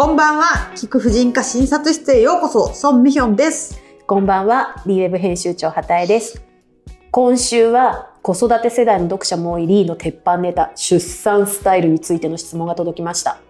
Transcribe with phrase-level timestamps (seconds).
[0.00, 0.72] こんばんは。
[0.76, 3.82] 菊婦人科診察室へようこそ、ソンミヒョンです。
[4.06, 6.42] こんばんは、リーウェブ編集長、畑江です。
[7.10, 13.40] 今週は、子育て世代の読者も多いリーの鉄板ネタ、出産スタイルについての質問が届きました。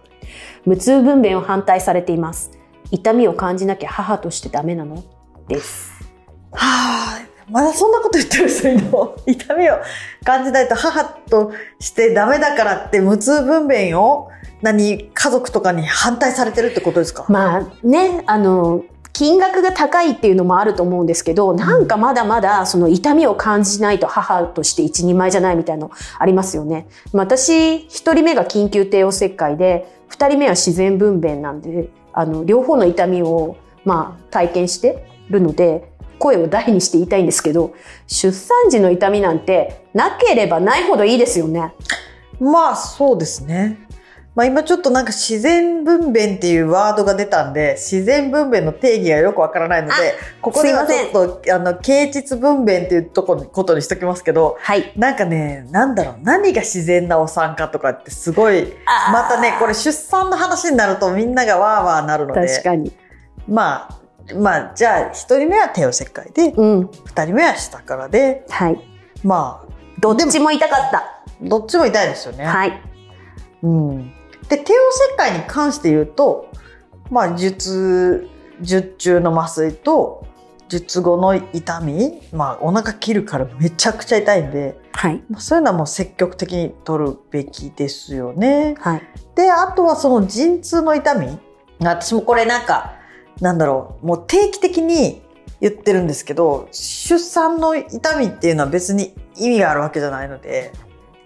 [0.65, 2.51] 無痛分娩を反対されています。
[2.91, 5.01] 痛みを感じなきゃ母としてダメなの？
[5.47, 5.93] です。
[6.51, 9.15] はぁ、まだそんなこと言ってる人いるの？
[9.25, 9.75] 痛みを
[10.25, 14.27] 感じないと母としてダメだからって無痛分娩を
[14.61, 18.83] 何家族とかに反対されてるってことですか、まあね、あの、
[19.13, 26.87] 金額が高いっていうのもあると思うんですけど、なんかまだまだその痛みを感じないと母として一人前じゃないみたいなのありますよね。
[27.11, 37.73] 私、一人目が緊急帝王切開で、二人目は自然分娩なんで、あの、両方の痛みを、まあ、体験してるので、声を大にして言いたいんですけど、
[38.07, 41.73] 出産時の痛みなんて、なければないほどいいですよね。
[42.39, 43.87] まあそうですね。
[44.33, 49.93] まあ今ちょっとなんか自然分娩っていうワードが出たんで、自然分娩の定義がよくわからないので、
[50.41, 54.93] ここではちょっと、あの、経実分娩っていうとこことにしときますけど、はい。
[54.95, 58.71] なんかね、なんだろう、何が自然なお産かとかってすごい、
[59.11, 62.93] またね、これ出産の話になるとみんながわーわーなるので、確かに。
[63.49, 64.01] まあ、
[64.35, 66.89] まあ、じゃあ、一人目は帝王切開で、うん。
[67.05, 68.79] 二人目は下からで、はい。
[69.25, 71.21] まあ、どっちも痛かった。
[71.41, 72.45] どっちも痛いですよね。
[72.45, 72.81] はい。
[73.63, 74.13] うん。
[74.51, 76.51] で、帝王切開に関して言うと、
[77.09, 78.27] まあ、術、
[78.59, 80.27] 術中の麻酔と、
[80.67, 85.23] 術後の痛み、まあ、お腹切るからめちゃくちゃ痛いんで、はい。
[85.29, 88.75] まあ、そういうのはもう積極的に取るべきですよね。
[88.79, 89.01] はい。
[89.35, 91.39] で、あとはその陣痛の痛み。
[91.79, 92.95] 私もこれなんか、
[93.39, 95.21] なんだろう、もう定期的に
[95.61, 100.73] 言ってるんですけど、出産の痛みっていうのは別に意味があるわけじゃないので、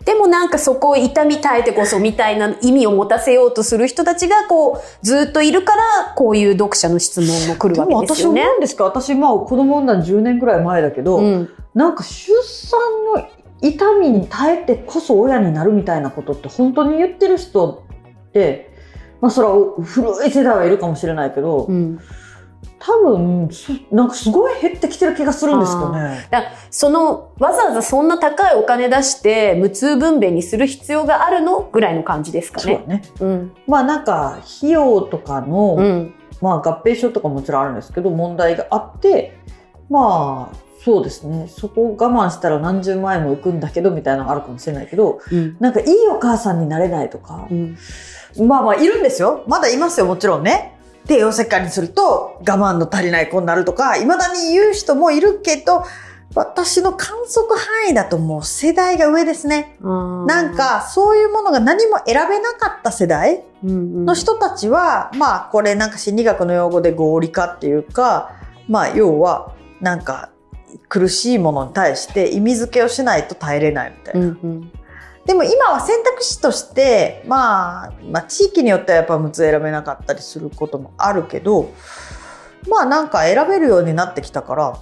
[0.06, 8.42] でもなんかそこを痛み耐えてこそみたいな意味を持たせようとする人たちがこうずっといるからこういう読者の質問も来るわでも私思けですよね。
[8.44, 8.84] うんですか？
[8.84, 12.80] 私まあ子供産んだの10年ぐらい前だけど、うん、なんか出産
[13.16, 13.28] の
[13.62, 17.84] 痛みに耐えてこそ親になるみたいなことって本当に言ってる人
[18.28, 18.72] って、
[19.22, 22.00] まあそれは古い世代はいるかもしれないけど、うん、
[22.86, 26.28] 多分そなんかすごい減ってきてる気がするんですよね。
[26.30, 32.64] だからそのわざわざそんな高いお金出して無痛分娩にする必要があるのぐらいの感じですかね。
[32.64, 33.02] そうだね。
[33.20, 39.38] うんまあなんか費用とかの、うんまあ合併症とかもちろんあるんですけど問題があって
[39.90, 47.78] まあそうですねそこを我慢したら何十万円もいくんだけどみたいなのがあるかもしれないけどうんなんかいいお母さんになれないとかう、ん
[48.46, 50.75] まあまあいるんですよまだいますよもちろんね。
[51.08, 55.84] 帝王切開にすると我慢の足りない子になるとかいまだに言う人もいるけど
[56.34, 59.78] 私の観測範囲だともう世代が上ですね。
[59.82, 68.32] なん、かそういうものが何も選べなかった世代うんうんの人たちは、まあこれなんか心理学の用語で合理化っていうか、
[68.68, 70.30] まあ要はなんか
[70.90, 74.20] 苦しいものに対して意味付けをしないと耐えれないみたいな。
[74.20, 74.72] うんうん
[75.26, 81.74] でも今は選択肢として、まあ、まあ地域によってはやっぱ6つ選べなかったりすることもあるけど、
[82.70, 84.80] まあなんか選べるようになってきたから、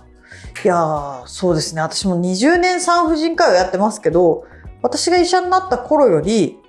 [0.64, 1.81] いやーそうですね。
[1.81, 4.46] 私も20年産婦人科医をやってますけど、
[4.81, 6.60] 私が医者になった頃より、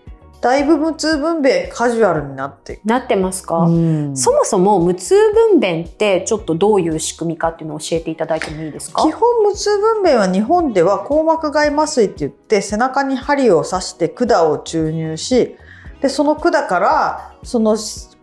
[0.44, 2.78] だいぶ無痛分娩カジュアルになって。
[2.84, 4.14] なってますか、うん。
[4.14, 9.00] そもそも無痛分娩ってちょっとどういう仕組みかっていうのを教えていただいてもいいですか？
[9.02, 15.56] 基本無痛分娩は日本では硬膜外麻酔って言って背中に針を刺して管を注入し
[16.02, 17.78] でその管からその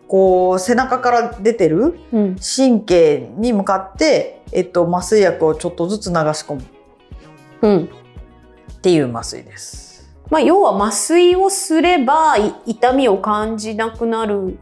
[0.06, 2.36] こう背中から出てるうん。
[2.36, 6.64] 神経に向かって、えっと、麻酔薬をちょっとずつ流し込むっ
[7.62, 7.88] うん。
[8.80, 9.91] ていう麻酔です。
[10.32, 14.58] まあ、要は麻酔をすればい痛みを感じなくなる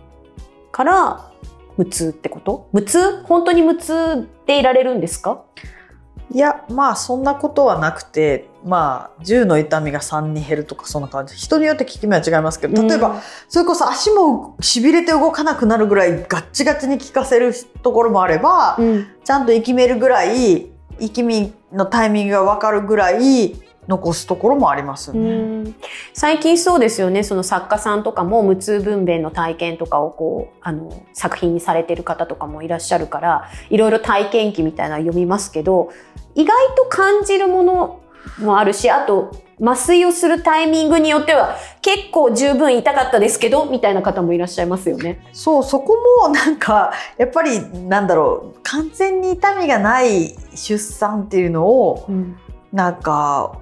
[0.72, 1.30] から
[1.76, 2.68] 無痛ってこと？
[2.72, 3.22] 無痛？
[3.22, 5.44] 本当に無痛でいられるんですか？
[6.34, 11.36] いやまあそんなことはなくてまあ10の痛みが3に減るとかそんな感じ。
[11.36, 20.66] 人によって効き目は違いますけど例えば、それこそ足も痺れて動かなくなるぐらいガッチガチに効かせるところもあれば、うん、ちゃんと息めるぐらい、
[20.98, 23.54] 息みのタイミングがわかるぐらい
[23.90, 25.36] 残すところもありますようね。
[25.70, 25.74] ん
[26.14, 35.90] 最近そうですよねその作家さんとかも無痛分娩の体験とかをこうあの作品にされてる方とかもいらっしゃるからいろいろ体験記みたいなの読みますけど
[36.34, 38.00] 意外と感じるもの
[38.38, 39.32] もあるしあと
[39.62, 45.22] 麻酔をするタイミングによっては結構十分痛かったですけどみたいな方もいらっしゃいますよね。
[45.32, 52.06] そう、そこもなんか、やっぱりなんだろう、完全に痛みがない出産っていうのを、
[52.72, 53.58] なんか、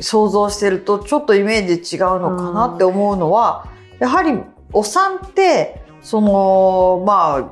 [0.00, 3.66] 想像してるとちょっとイメージ違うのかなって思うのは、
[3.98, 4.38] やはり
[4.72, 7.50] お産ってその、まあ、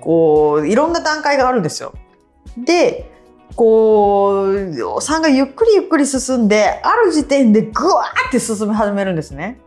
[0.00, 1.94] こう、いろんな段階があるんですよ。
[2.56, 3.10] で、
[3.56, 9.58] こう、お産がゆっくりゆっくり進んで、ある時点でぐわーって進み始めるんですね。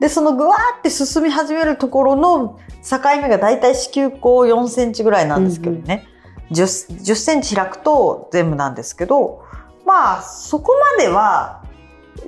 [0.00, 2.58] で、そのぐわーって進み始めるところの
[2.88, 6.06] 境目がだいたい子宮口4センチぐらいなんですけどね。
[6.50, 9.42] 10, 10センチ開くと全部なんですけど、
[9.88, 11.64] まあ、そこまでは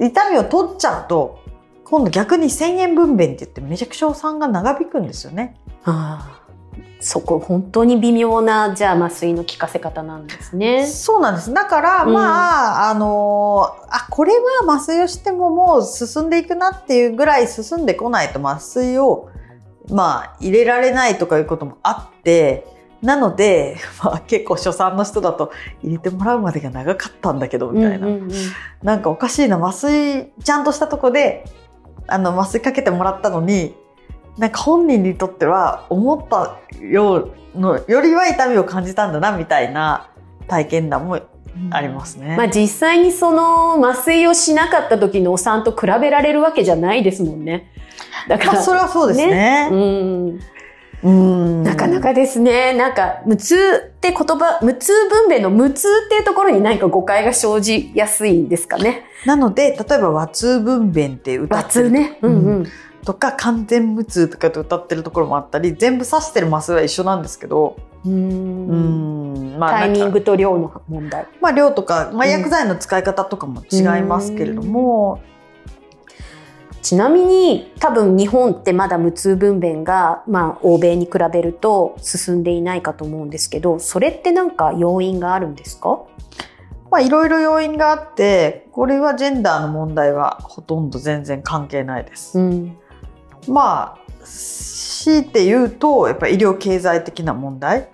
[0.01, 1.45] 痛みを取っちゃうと、
[1.85, 5.61] 今度逆に1000円分娩って言ってめちゃくちゃお産が長引くんですよね。
[5.85, 6.41] ああ
[7.01, 10.87] そこ本当に微妙なじゃあ麻酔の効かせ方なんですね。
[10.87, 11.53] そうなんです。
[11.53, 19.31] だから、うんまあ、あのあ、これは麻酔をしてももう進んでいくなっていうぐらい進んでこないと麻酔を、
[19.89, 22.67] まあ、入れられないとかいうこともあって、
[23.03, 25.51] なので、 まあ結構初産の人だと
[25.83, 28.07] 入れてもらうまでが長かったんだけど、みたいな。
[28.07, 28.31] うんうんうん
[28.83, 31.45] なんかおかしいな、麻酔ちゃんとしたとこで、
[32.07, 33.77] あの、麻酔かけてもらったのに、
[34.39, 40.09] なんか本人にとっては思ったようの、よりは痛みを感じたんだな、みたいな
[40.49, 41.19] 体験談も
[41.71, 42.37] ありますね。
[42.39, 47.71] まあ実際にその麻酔をしなかった時のお産と比べられるわけじゃないですもんね。
[48.29, 49.69] だから、まあそれはそうですね。
[49.71, 49.83] うん、う
[50.33, 50.41] ん
[51.03, 52.75] なかなかですね。
[52.75, 59.05] なんか、無痛って言葉、無痛分娩の無痛っていうところに何か誤解が生じやすいんですかね。
[59.25, 62.19] なので、例えば和通分娩って歌和ってる痛ね。
[62.21, 62.67] うんうん。
[63.05, 71.27] とか、完全無痛とかって歌ってるところもあったり、全部指してる麻酔は一緒なんですけど、ううんん、まあタイミングと量の問題。
[71.41, 75.21] まあ量とか、まあ薬剤の使い方とかも違いますけれども、
[76.83, 86.01] ちなみに多分日本ってまだ無痛分娩が、まあ、欧米に比べると進んでいないかと思うんですけどそれってなんか要因があるんですか？
[86.91, 92.37] まあいろいろ要因があって、これはジェンダーの問題はほとんど全然関係ないです。
[92.37, 92.77] うん
[93.47, 97.91] まあ、強いて言うと、やっぱ医療経済的な問題。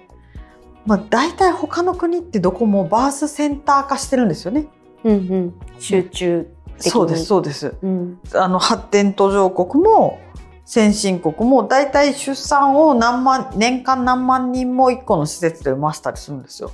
[0.86, 4.66] まあ大体他の国ってどこもバースセンター化してるんですよね。
[5.04, 7.74] うんうん、集中そうです、そうです。
[7.82, 10.20] うんあの発展途上国も
[10.64, 16.72] 先進国も大体出産を何万、年間何万人も一個の施設で産ませたりするんですよ。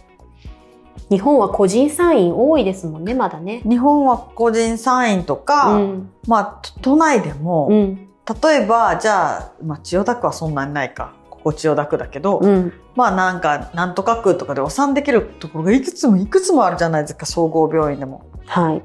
[1.10, 3.60] 日本は個人産院多いですもんねまだね。
[3.68, 8.08] 日本は個人産院とか、うんまあ都都内でも、うん
[8.42, 18.24] 例えばじゃあ、まあ、千代田区はそんなにないかここ千代田区だけど、うんまあなんかなんとか区とかでお産できるところがいくつもいくつもあるじゃないですか総合病院でも。
[18.46, 18.82] はい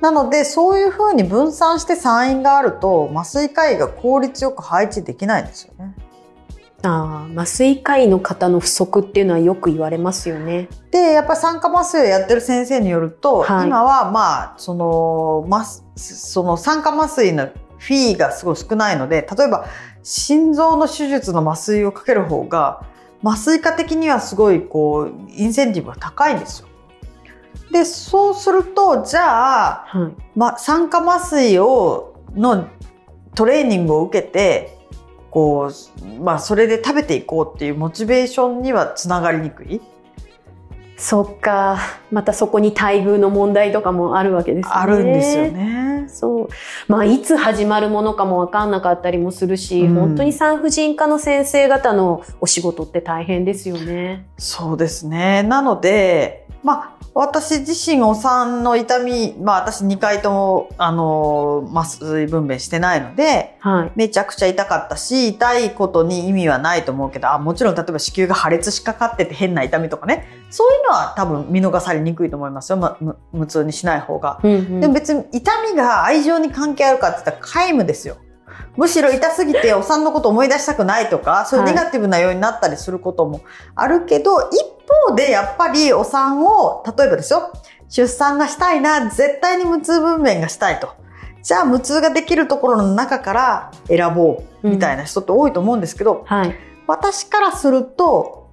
[0.00, 5.94] なのでそういうふうに分散して産院があると麻酔科医が効率よく配置できないんですよね。
[6.82, 10.68] あー麻酔科医の方の不足っていうのはよく言われますよね。
[10.92, 17.48] でやっぱり酸化麻酔をやってる先生によると、はい今はまあそのまその酸化麻酔の
[17.78, 19.66] フィーがすごい少ないので例えば
[20.04, 22.84] 心臓の手術の麻酔をかける方が
[23.24, 26.67] 麻酔科的にはすごいこうインセンティブが高いんですよ。
[27.70, 32.68] でそうするとじゃあ、はいま、酸化麻酔をの
[33.34, 34.78] トレーニングを受けて
[35.30, 35.70] こ
[36.02, 39.80] う、まあ、それで食べていこうっていうモチベーションにはつながりにくい？
[40.96, 41.78] そっか
[42.10, 44.72] またそこに待遇の問題とかもあるわけですね。
[44.74, 46.06] あるんですよね。
[46.08, 46.48] そう。
[46.88, 54.26] まあ、いつ始まるものかもわかんなかったりもするし、うん本当に産婦人科の先生方のお仕事って大変ですよね。
[54.38, 55.44] そうですね。
[55.44, 63.92] なので、まあ、私自身お産の痛み、まあ私2回とも、あの、麻酔分娩してないので、はい。
[63.96, 72.78] めちゃくちゃ痛かったし、痛いことに意味はないと思うけど、あもちろん例えば子宮が破裂しかかってて変な痛みとかね、そういうのは多分見逃されにくいと思いますよ。
[72.78, 74.40] ま、無無痛にしない方が。
[74.42, 78.16] うんうんでも別に痛みが愛情に関係あるかって言ったら皆無ですよ。
[78.76, 83.40] むしろ痛すぎてお産のこと思い出したくないとか、そういうネガティブな要因になったりすることも
[83.74, 84.77] あるけど、一
[85.08, 87.52] 方でやっぱりお産を、例えばですよ、
[87.88, 90.88] 出産がしたいな、絶対に無痛分娩がしたいと。
[91.42, 96.54] じゃあ無痛ができるところの中から選ぼうみたいな人って多いと思うんですけど、はい。
[96.86, 98.50] 私からすると、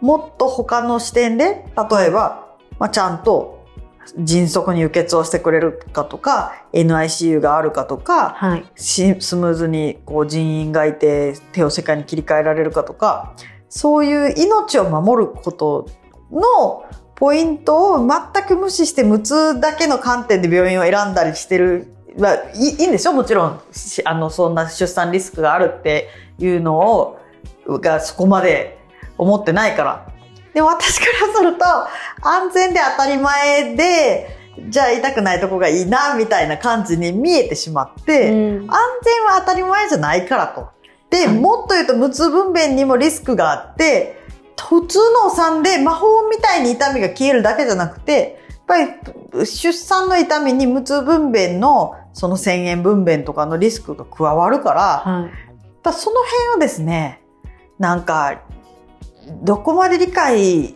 [0.00, 3.64] もっと他の視点で、例えば、まあ、ちゃんと
[4.18, 8.64] 迅速に輸血をしてくれるかとか、NICU があるかとか、はい。
[8.76, 13.34] しスムーズにこう人員がいて手を世界に切り替えられるかとか、
[13.74, 15.88] そういう命を守ること
[16.30, 16.84] の
[17.16, 27.18] ポイントを全く無視して無痛だけの観点で病院を選んだりしてるはいいんですよもちろんしあのそんな出産リスクがあるっていうのを
[27.66, 28.78] がそこまで
[29.18, 30.06] 思ってないから。
[30.52, 31.64] でも私からすると
[32.22, 34.28] 安全で当たり前で
[34.68, 40.68] じゃあ痛くないとこがいいなみたいな感じに見えてしまって、うん安全は当たり前じゃないからと。
[41.14, 44.18] っで、はいもっと言うと無痛分娩にもリスクがあって、
[44.60, 55.92] 普通のお産で魔法みたいに痛みが消えるだけじゃなくて、やっぱり出産の痛みに無痛分娩のその宣言分娩とかのリスクが加わるから、はい。
[55.92, 57.20] その辺をですね、
[57.78, 58.42] なんか、
[59.42, 60.74] どこまで理解、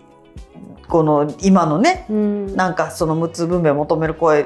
[0.88, 4.44] この今のね、うんなんかその無痛分娩を求める声っ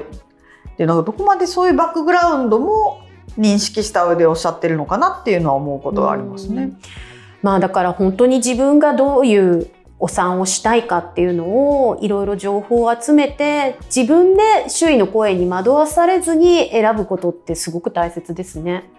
[0.75, 3.02] ていうのがどこまでそういうバックグラウンドも
[3.37, 6.71] 認識した上でおっしゃってるのかなっていうのは思うことがありますね。
[7.41, 11.45] まあだから本当に自分がどういうお産をしたいかっていうの
[11.87, 18.89] をいろいろ情報を集めて自分で周囲の声に惑わされずに選ぶことってすごく大切ですね。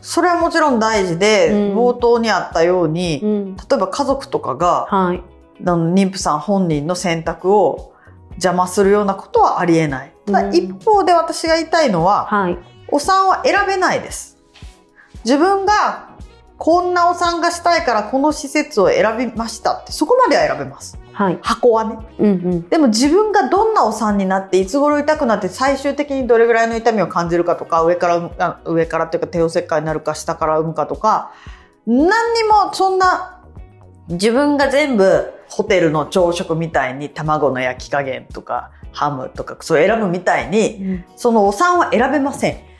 [0.00, 3.56] それはもちろん大事で、うん冒頭にあったように、うん。
[3.56, 5.22] 例えば家族とかが、はい。
[5.64, 7.92] あの妊婦さん本人の選択を
[8.32, 10.12] 邪魔するようなことはありえない。
[10.26, 12.58] ただうん一方で私が言いたいのは、はい。
[12.92, 14.38] お産は選べないです。
[15.24, 16.10] 自分が
[16.58, 20.98] こんなお産がしたいからこの施設を選びましたってそこまでは選べます。
[21.12, 21.38] はい。
[21.42, 21.98] 箱はね。
[22.18, 22.68] うんうん。
[22.68, 31.32] でも自分がどんなお産になっていつ頃痛くなって最終的にどれぐらいの痛みを感じるかとか上から上からっていうか帝王切開になるか下から産むかとか
[31.86, 33.42] 何にもそんな
[34.08, 42.71] 自分が全部ホテルの朝食みたいに卵の焼き加減とかハムとかそう選ぶみたいにそのお産は選べません。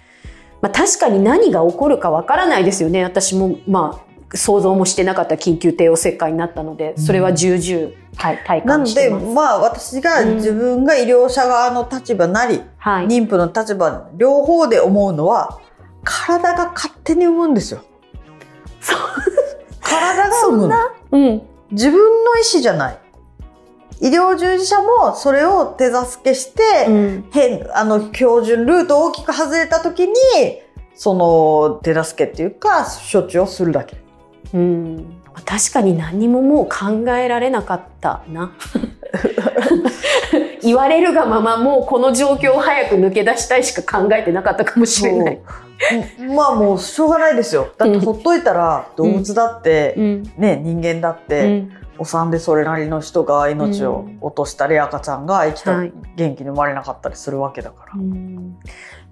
[0.63, 3.03] まあ確かに何が起こるかわからないですよね。
[3.03, 9.27] 私もまあ想像もしてなかった緊急帝王切開になったので、それは重々体体なので感してます。
[9.27, 13.07] まあ私が自分が医療者側の立場なり、はい。
[13.07, 15.61] 妊婦の立場両方で思うのは
[16.05, 17.83] 体が勝手に産むんですよ。
[18.81, 18.99] そう
[19.81, 20.77] 体が産むの。
[21.11, 21.43] うん。
[21.73, 22.99] 自分の意思じゃない。
[24.03, 27.25] 医療従事者もそれを手助けして、うん。
[27.31, 30.15] 変、あの、標準ルートを大きく外れた時に、
[30.95, 33.97] その手助けっていうか、処置をするだけ。
[34.55, 35.23] うん。
[35.45, 38.53] 確かに何にももう考えられなかったな。
[40.63, 45.41] 言われるがままもうこの状況を早く抜け出したいしか考えてなかったかもしれない。
[46.35, 47.69] まあもうしょうがないですよ。
[47.77, 50.23] だってほっといたら動物だって、うん。
[50.37, 51.71] ね、人間だって、うん。
[51.99, 57.93] お産でそれなりの人が命を落としたり、赤ちゃんが生きた、はい元気に生まれなかったりするわけだから。
[57.95, 58.57] うん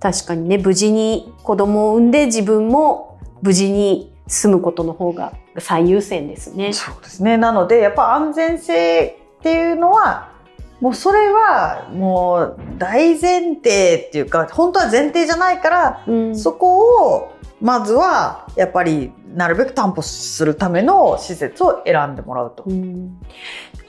[0.01, 6.73] 確かにね、無事に子供を産んで自分も無事に住むことの方が最優先ですね。
[6.73, 7.37] そうですね。
[7.37, 10.30] なので、やっぱ安全性っていうのは、
[10.81, 22.65] もうそれはもう大前提っていうか、本当は前提じゃないから、うんそこをまずはやっぱりなるべく担保するための施設を選んでもらうと。
[22.67, 23.19] うん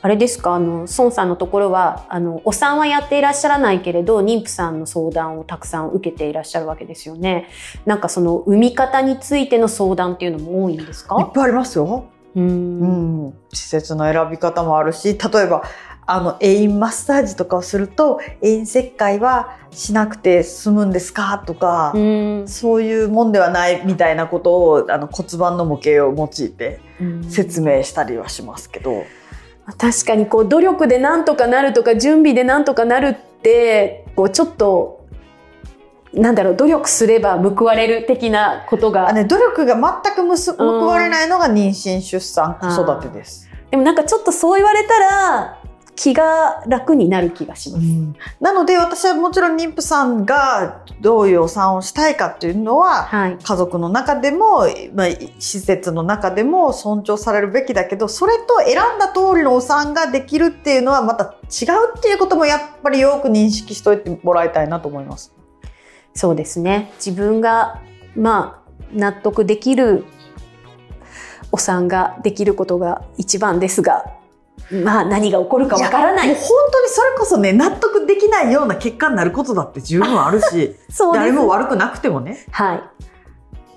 [0.03, 0.55] あれですか？
[0.55, 7.50] あの、孫さんのところは、あの、お産はやっていらっしゃらないけれど、妊婦さんの相談をたくさん受けていらっしゃるわけですよね。
[7.86, 12.05] なんかその、産み方についての相談っていうのも多いんですいっかぱいありますよ。
[12.36, 12.41] う。
[12.41, 13.33] うんん。
[13.53, 15.62] 施設の選び方もあるし、例えば、
[16.05, 21.41] あの、永遠マッサージとかをすると、永遠切開はしなくて済むんですか？
[21.46, 22.43] とか、うん。
[22.48, 26.81] そういうもんではないみたいなことをあの骨盤の模型を用いて
[27.29, 29.03] 説明したりはしますけど、
[29.77, 35.05] 確かにこう努力でなんとかなるとか準備でなんとかなるってこうちょっと
[36.13, 43.48] なんだろう努力すれば報われる的なことが、あね、努力が全くむす報われないのが妊娠出産子育てです。
[43.70, 45.61] でもなんかちょっとそう言われたら
[45.95, 47.86] 気が楽になる気がします。
[48.39, 53.38] なので私はもちろん妊婦さんがどういうお産をしたいかっていうのははい。
[53.41, 55.07] 家族の中でも、まあ、
[55.39, 65.33] 施設の中でも尊重されるべきだけどそれと選んだ通りのお産ができるっていうのはまた違うっていうこともやっぱりよく認識しといてもらいたいなと思います。
[66.13, 66.91] そうですね。
[66.95, 67.81] 自分が
[68.15, 70.05] まあ納得できる
[71.51, 74.05] お産ができることが一番ですが、
[74.72, 76.30] まあ何が起こるかわからない。
[76.30, 80.75] やもう本当にそれこそね、納得できないような結果になることだって十分あるし、
[81.13, 82.46] 誰も悪くなくてもね。
[82.51, 82.84] はい。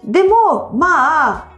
[0.04, 1.48] でも、まあ、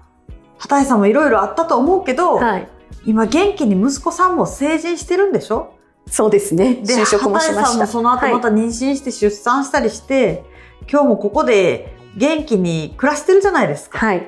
[0.58, 2.68] 畑井さんもいろいろあったと思うけど、はい。
[3.04, 5.72] 今元気に息子さんも成人してるんでしょ？
[6.10, 6.74] そうですね。
[6.74, 7.62] で、就職もしました。
[7.62, 10.44] 畑井さんもその後また妊娠して出産したりして、
[10.90, 13.98] 今日もここで元気に暮らしてるじゃないですか。
[13.98, 14.26] はい。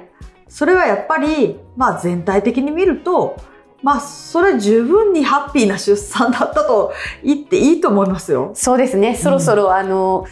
[0.49, 3.37] それはやっぱり、まあ全体的に見ると、
[3.83, 6.93] まあそれ十分にハッピーな出産だったと
[7.23, 8.51] 言っていいと思いますよ。
[8.55, 9.15] そうですね。
[9.15, 10.27] そろそろ、あの、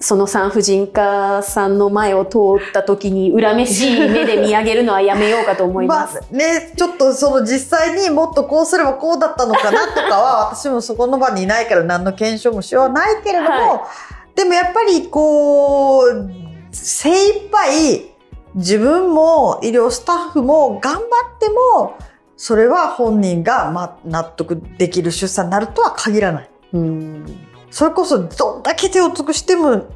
[0.00, 6.20] その産婦人科さんの前を通った時に恨めしい目で見上げるのはやめようかと思います。
[6.30, 13.86] あね、ちょっとその実際にもっとこうすればこうだったのかなとかは私もそこの場にいないから何の検証もしようはないけれども、は
[14.34, 16.30] でもやっぱりこう
[16.70, 18.14] 精一杯
[18.54, 21.02] 自分も医療スタッフも頑張っ
[21.40, 21.94] ても、
[22.36, 26.50] それは本人がま納得できる出産になるとは限らない。
[26.72, 27.26] うん。
[27.70, 29.86] それこそどんだけ手を尽くしても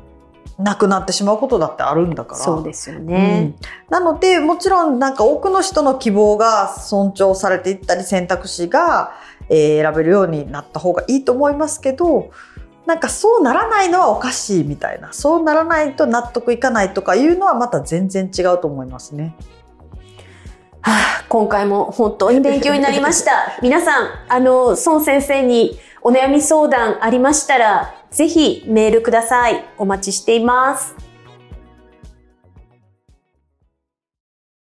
[0.59, 2.41] 亡くなってしまうことだってあるんだから。
[2.41, 3.55] そうですよね。
[3.61, 9.13] うんなので、もちろんなんか多くの人の希望が尊重されていったり選択肢が、
[9.49, 12.31] えー選べるようになった方がいいと思いますけど、
[12.87, 15.13] なんかそうならないのはおかしいみたいな。
[15.13, 19.37] そうならないと納得いかないとかいうのはまた全然違うと思いますね。
[20.89, 23.59] はあ、今回も本当に勉強になりました。
[23.63, 29.65] 皆さん、あの、孫先生にお悩み相談ありましたら、ぜひメールください。
[29.77, 31.08] お待ちしています。